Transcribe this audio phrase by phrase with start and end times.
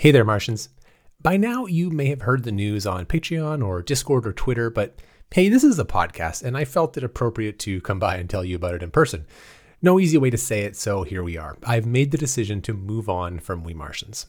[0.00, 0.70] Hey there, Martians.
[1.20, 4.98] By now, you may have heard the news on Patreon or Discord or Twitter, but
[5.30, 8.42] hey, this is a podcast, and I felt it appropriate to come by and tell
[8.42, 9.26] you about it in person.
[9.82, 11.58] No easy way to say it, so here we are.
[11.64, 14.24] I've made the decision to move on from We Martians.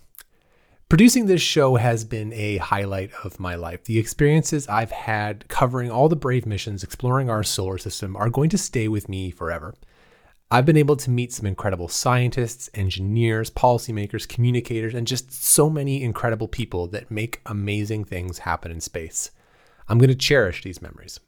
[0.90, 3.86] Producing this show has been a highlight of my life.
[3.86, 8.50] The experiences I've had covering all the brave missions exploring our solar system are going
[8.50, 9.74] to stay with me forever.
[10.54, 16.04] I've been able to meet some incredible scientists, engineers, policymakers, communicators, and just so many
[16.04, 19.32] incredible people that make amazing things happen in space.
[19.88, 21.22] I'm going to cherish these memories.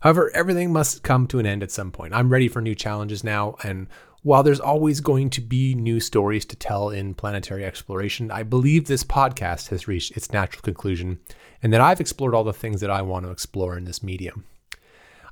[0.00, 2.14] However, everything must come to an end at some point.
[2.14, 3.88] I'm ready for new challenges now, and
[4.22, 8.86] while there's always going to be new stories to tell in planetary exploration, I believe
[8.86, 11.20] this podcast has reached its natural conclusion
[11.62, 14.46] and that I've explored all the things that I want to explore in this medium.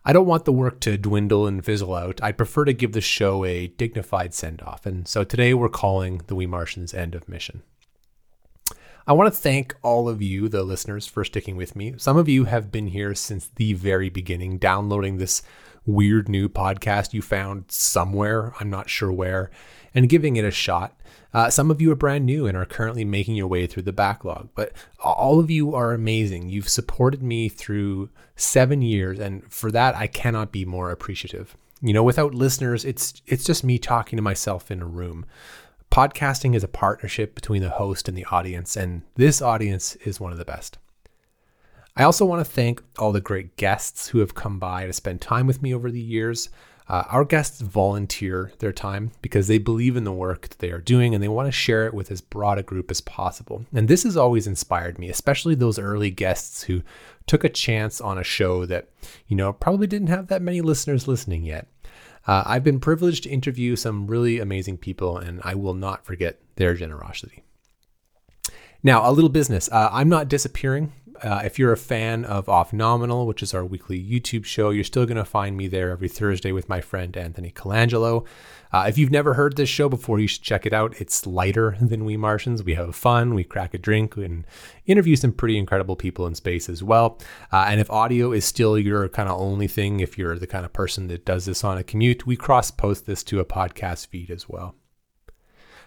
[0.06, 2.22] I don't want the work to dwindle and fizzle out.
[2.22, 4.84] I prefer to give the show a dignified send off.
[4.84, 7.62] And so today we're calling the We Martians End of Mission.
[9.06, 11.92] I want to thank all of you, the listeners, for sticking with me.
[11.98, 15.42] Some of you have been here since the very beginning, downloading this
[15.84, 19.50] weird new podcast you found somewhere, I'm not sure where,
[19.94, 20.98] and giving it a shot.
[21.34, 23.92] Uh, some of you are brand new and are currently making your way through the
[23.92, 26.48] backlog, but all of you are amazing.
[26.48, 31.58] You've supported me through seven years, and for that, I cannot be more appreciative.
[31.82, 35.26] You know, without listeners, it's it's just me talking to myself in a room.
[35.94, 40.32] Podcasting is a partnership between the host and the audience, and this audience is one
[40.32, 40.76] of the best.
[41.96, 45.20] I also want to thank all the great guests who have come by to spend
[45.20, 46.48] time with me over the years.
[46.88, 50.80] Uh, our guests volunteer their time because they believe in the work that they are
[50.80, 53.64] doing and they want to share it with as broad a group as possible.
[53.72, 56.82] And this has always inspired me, especially those early guests who
[57.28, 58.88] took a chance on a show that,
[59.28, 61.68] you know, probably didn't have that many listeners listening yet.
[62.26, 66.40] Uh, I've been privileged to interview some really amazing people, and I will not forget
[66.56, 67.42] their generosity.
[68.82, 69.68] Now, a little business.
[69.70, 70.92] Uh, I'm not disappearing.
[71.24, 74.84] Uh, if you're a fan of Off Nominal, which is our weekly YouTube show, you're
[74.84, 78.26] still going to find me there every Thursday with my friend Anthony Colangelo.
[78.70, 81.00] Uh, if you've never heard this show before, you should check it out.
[81.00, 82.62] It's lighter than We Martians.
[82.62, 84.46] We have fun, we crack a drink, and
[84.84, 87.18] interview some pretty incredible people in space as well.
[87.50, 90.66] Uh, and if audio is still your kind of only thing, if you're the kind
[90.66, 94.08] of person that does this on a commute, we cross post this to a podcast
[94.08, 94.74] feed as well.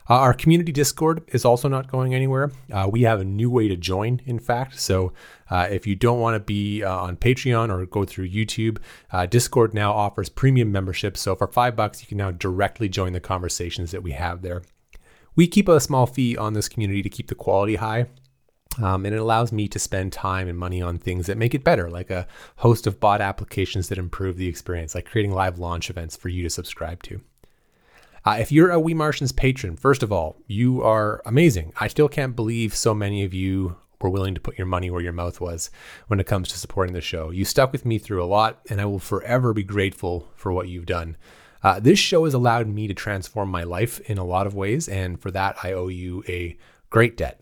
[0.10, 2.52] Uh, our community Discord is also not going anywhere.
[2.72, 4.80] Uh, we have a new way to join, in fact.
[4.80, 5.12] So
[5.50, 8.78] uh, if you don't want to be uh, on Patreon or go through YouTube,
[9.12, 11.18] uh, Discord now offers premium membership.
[11.18, 14.64] So for five bucks, you can now directly join the conversations that we have there.
[15.36, 18.08] We keep a small fee on this community to keep the quality high.
[18.82, 21.64] Um, and it allows me to spend time and money on things that make it
[21.64, 25.90] better, like a host of bot applications that improve the experience, like creating live launch
[25.90, 27.20] events for you to subscribe to.
[28.28, 31.72] Uh, if you're a We Martians patron, first of all, you are amazing.
[31.80, 35.02] I still can't believe so many of you were willing to put your money where
[35.02, 35.72] your mouth was
[36.08, 37.30] when it comes to supporting the show.
[37.30, 40.68] You stuck with me through a lot, and I will forever be grateful for what
[40.68, 41.16] you've done.
[41.64, 44.90] Uh, this show has allowed me to transform my life in a lot of ways,
[44.90, 46.58] and for that, I owe you a
[46.90, 47.40] great debt.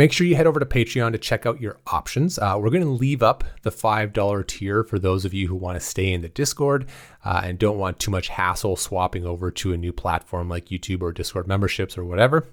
[0.00, 2.38] Make sure you head over to Patreon to check out your options.
[2.38, 5.76] Uh, we're going to leave up the $5 tier for those of you who want
[5.76, 6.86] to stay in the Discord
[7.22, 11.02] uh, and don't want too much hassle swapping over to a new platform like YouTube
[11.02, 12.48] or Discord memberships or whatever.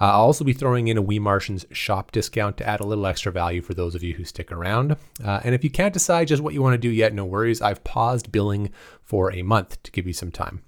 [0.00, 3.04] Uh, I'll also be throwing in a We Martians shop discount to add a little
[3.04, 4.96] extra value for those of you who stick around.
[5.22, 7.60] Uh, and if you can't decide just what you want to do yet, no worries.
[7.60, 8.70] I've paused billing
[9.02, 10.62] for a month to give you some time.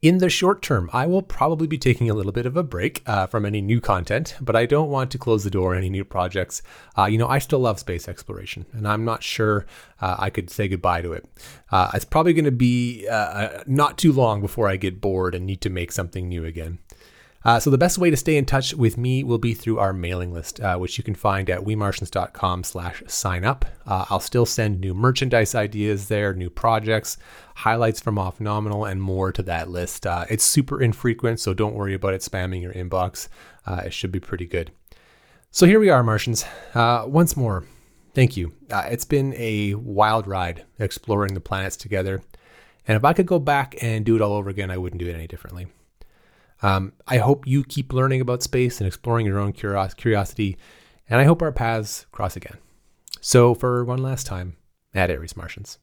[0.00, 3.02] In the short term, I will probably be taking a little bit of a break
[3.04, 5.90] uh, from any new content, but I don't want to close the door on any
[5.90, 6.62] new projects.
[6.96, 9.66] Uh, you know, I still love space exploration, and I'm not sure
[10.00, 11.28] uh, I could say goodbye to it.
[11.72, 15.34] Uh, it's probably going to be uh, uh, not too long before I get bored
[15.34, 16.78] and need to make something new again.
[17.48, 19.94] Uh, so the best way to stay in touch with me will be through our
[19.94, 23.64] mailing list, uh, which you can find at wemartians.com slash sign up.
[23.86, 27.16] Uh, I'll still send new merchandise ideas there, new projects,
[27.54, 30.06] highlights from Off Nominal, and more to that list.
[30.06, 33.28] Uh, it's super infrequent, so don't worry about it spamming your inbox.
[33.64, 34.70] Uh, it should be pretty good.
[35.50, 36.44] So here we are, Martians.
[36.74, 37.64] Uh, once more,
[38.12, 38.52] thank you.
[38.68, 42.20] it's been a wild ride exploring the planets together.
[42.86, 45.08] And if I could go back and do it all over again, I wouldn't do
[45.08, 45.68] it any differently.
[46.62, 50.58] Um, I hope you keep learning about space and exploring your own curios- curiosity,
[51.08, 52.58] and I hope our paths cross again.
[53.20, 54.56] So, for one last time,
[54.94, 55.78] at Aries Martians.